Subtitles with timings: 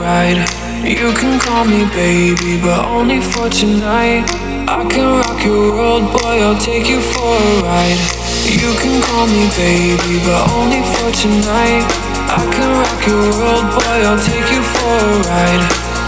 [0.00, 4.24] You can call me baby, but only for tonight.
[4.64, 8.00] I can rock your world, boy, I'll take you for a ride.
[8.48, 11.84] You can call me baby, but only for tonight.
[12.32, 15.64] I can rock your world, boy, I'll take you for a ride.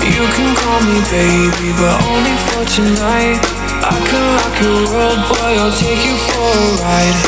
[0.08, 3.44] You can call me baby, but only for tonight.
[3.84, 7.18] I can rock your world, boy, I'll take you for a ride.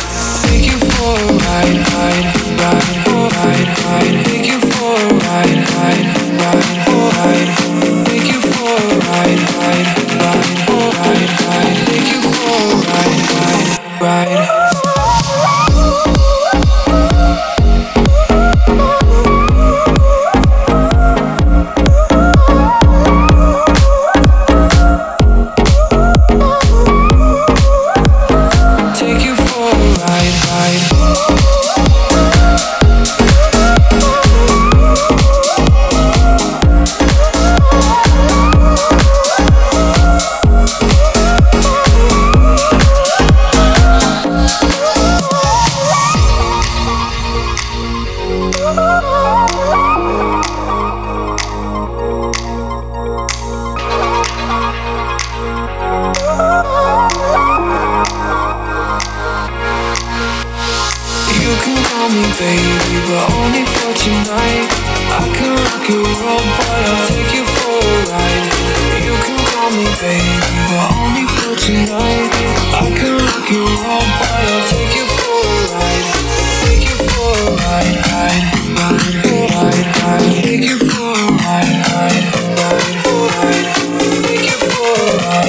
[0.49, 3.05] Take you for a ride, ride, ride,
[3.37, 4.25] ride, ride.
[4.25, 4.74] Take you
[11.87, 13.84] Take you for a ride,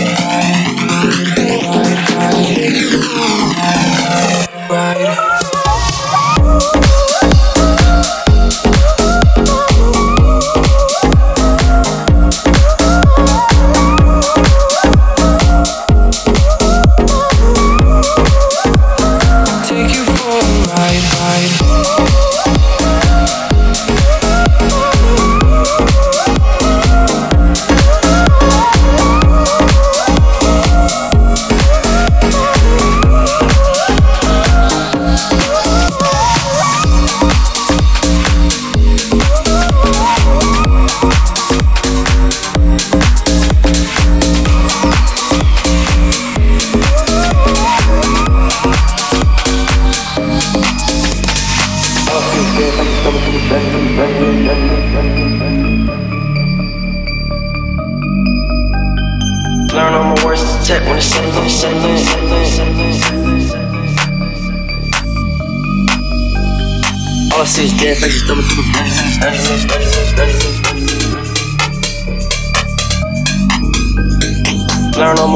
[0.07, 0.84] a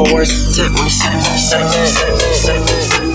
[0.00, 2.78] all my words to tech when it's setting, when it's setting, when it's setting, when
[2.78, 3.12] it's setting.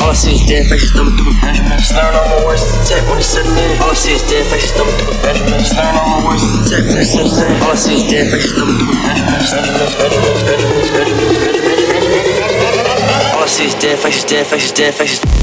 [0.00, 1.92] All I see is dead faces thumbing through the Benjamins.
[1.92, 3.78] Learn all my words to when it's setting in.
[3.82, 5.72] All I see is dead faces thumbing through the Benjamins.
[5.76, 7.62] Learn all my words to tech when it's setting in.
[7.62, 9.52] All I see is dead faces thumbing through the Benjamins.
[9.52, 11.40] Benjamins, Benjamins, Benjamins, Benjamins,
[12.00, 13.34] Benjamins.
[13.36, 15.20] All I see is dead faces, dead faces, dead faces.
[15.20, 15.39] All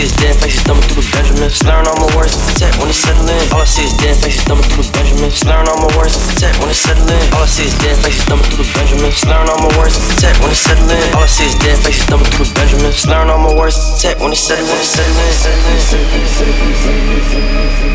[0.00, 1.60] see is dead faces thumbing through the Benjamins.
[1.64, 3.36] Learn all my words to tech when it's settling.
[3.52, 5.44] All I see is dead faces thumbing through the Benjamins.
[5.44, 7.20] Learn all my words to tech when it's settling.
[7.36, 9.20] All I see is dead faces thumbing through the Benjamins.
[9.28, 11.12] Learn all my words to tech when it's settling.
[11.12, 13.04] All I see is dead faces thumbing through the Benjamins.
[13.06, 14.72] Learn all my words to tech when it's settling.
[14.80, 15.20] It's settling.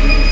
[0.06, 0.25] Learn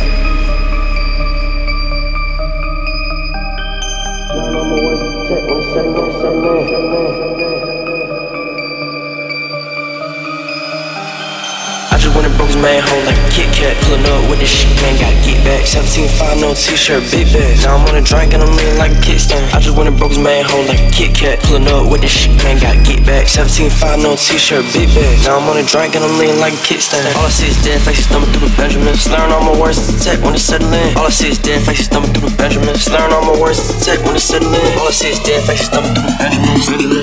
[12.65, 13.77] hoe like a Kit Kat.
[13.85, 15.69] Pulling up with this shit, man, gotta get back.
[15.69, 17.61] 17.5, no t-shirt, big bag.
[17.61, 19.53] Now I'm on a drink and I'm leaning like a kickstand.
[19.53, 21.45] I just went and broke his main hoe like a Kit Kat.
[21.45, 23.29] Pulling up with this shit, man, gotta get back.
[23.29, 25.21] 17.5, no t-shirt, big bag.
[25.29, 27.05] Now I'm on a drink and I'm leaning like a kickstand.
[27.21, 28.97] All I see is dead faces thumbing through the Benjamin.
[28.97, 30.97] Slurring all my words to tech when it's settling.
[30.97, 32.73] All I see is dead faces thumbing through the Benjamin.
[32.81, 34.65] Slurring all my words to tech when it's settling.
[34.81, 36.57] All I see is dead faces thumbing through the Benjamin.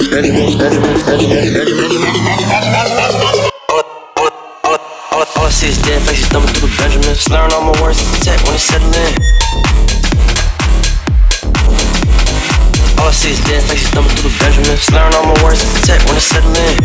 [0.10, 2.42] Benjamin, Benjamin, Benjamin, Benjamin, Benjamin.
[2.50, 3.51] All I see
[5.70, 7.14] is dead faces thumbing through the Benjamin.
[7.14, 9.14] Slurring all my words to protect when it's settling.
[12.98, 14.78] All I see is dead faces thumbing through the Benjamin.
[14.82, 16.78] Slurring all my words to protect when it's settling.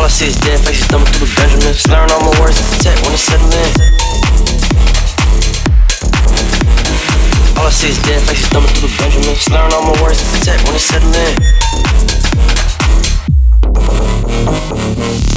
[0.00, 1.74] All I see is dead faces thumbing through the Benjamin.
[1.76, 3.72] Slurring all my words to protect when it's settling.
[7.60, 9.36] All I see is dead faces thumbing through the Benjamin.
[9.36, 11.36] Slurring all my words to protect when it's settling.
[14.28, 15.35] Thank you.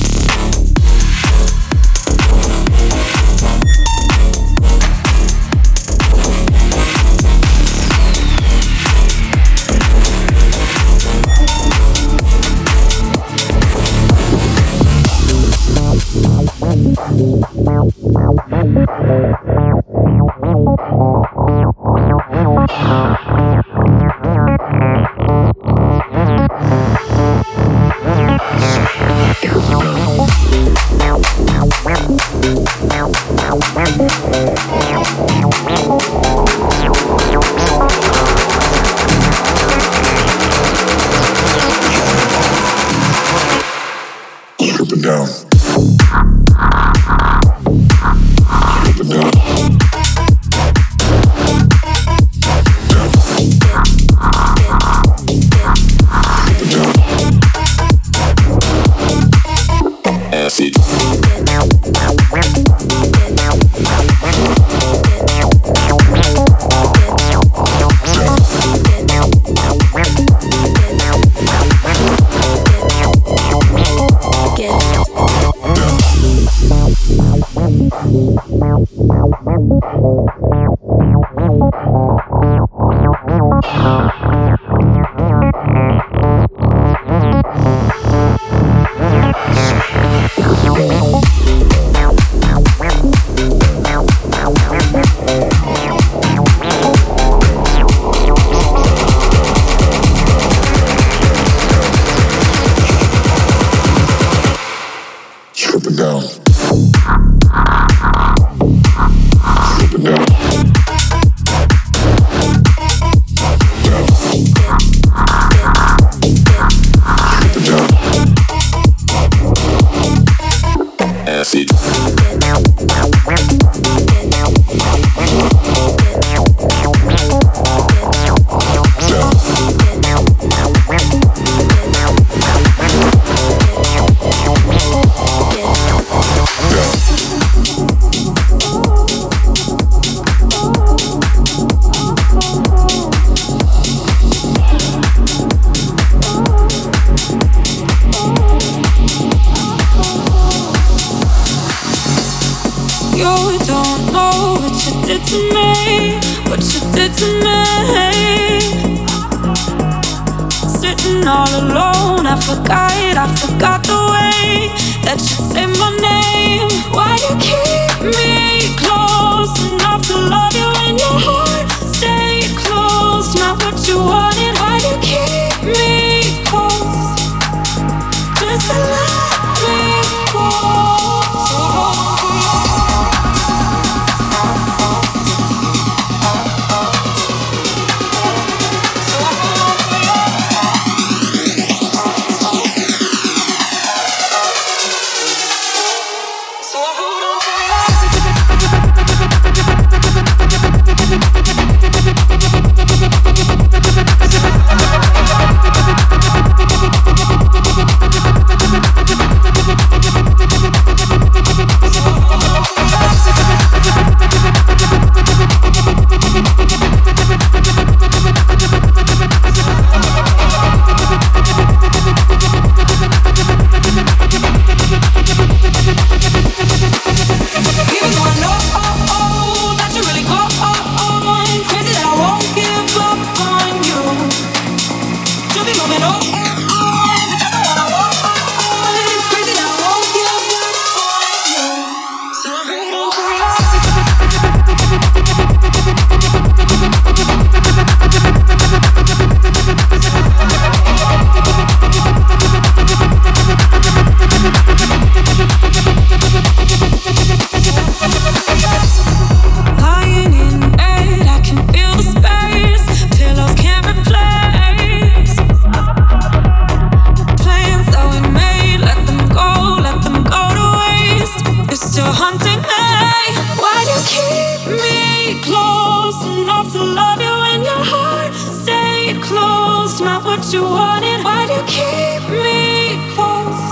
[280.54, 281.24] you want it?
[281.24, 283.66] Why do you keep me close?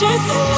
[0.00, 0.53] Just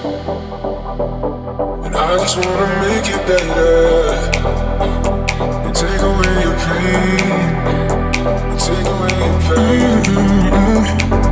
[0.00, 4.14] And I just wanna make it better.
[5.66, 7.18] And take away your pain.
[8.24, 11.27] And take away your pain.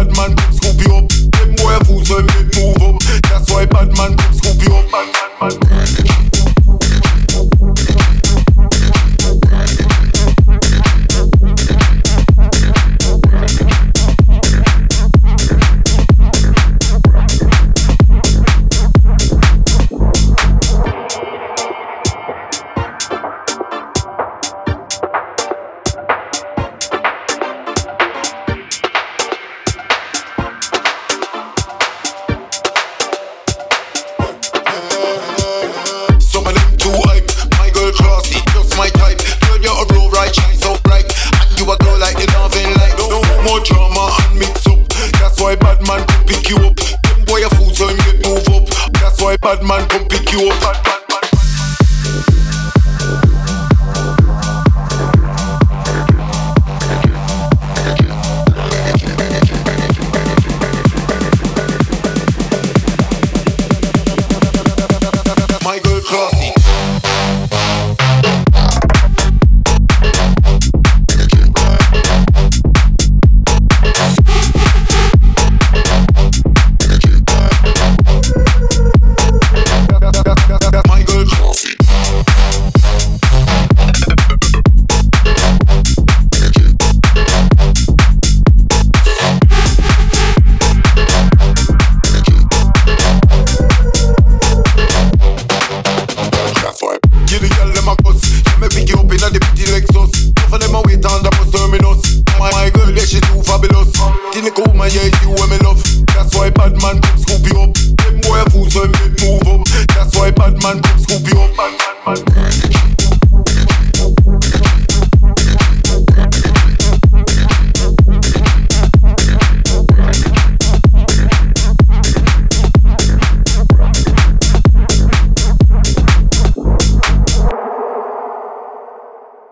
[0.00, 0.10] Bad